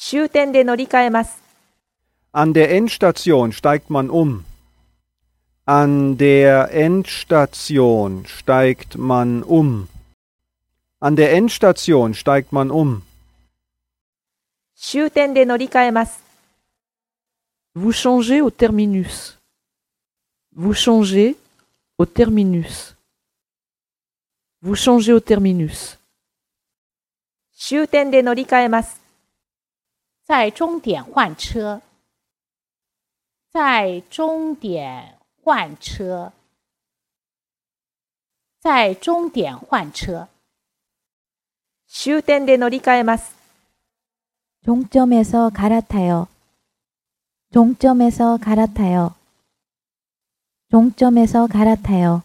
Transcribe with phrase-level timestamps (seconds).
[0.00, 1.42] 終点で乗り換えます。
[2.32, 4.44] An der Endstation steigt man um.
[5.64, 9.88] An der Endstation steigt man um.
[11.00, 13.02] An der Endstation steigt man um.
[14.76, 16.22] 終点で乗り換えます。
[17.74, 19.38] Vous changez au terminus.
[20.54, 21.36] Vous changez
[21.98, 22.94] au terminus.
[24.62, 25.98] Vous changez au terminus.
[27.58, 28.99] 終点で乗り換えます。
[30.30, 31.80] 在终点换车，
[33.50, 36.32] 在终点换车，
[38.60, 40.28] 在终点换车。
[41.88, 43.34] 終点で乗り換えます。
[44.64, 46.26] 종점에서 갈아타요.
[47.52, 49.14] 종점에서 갈아타요.
[50.70, 52.22] 종점에서 갈아타요.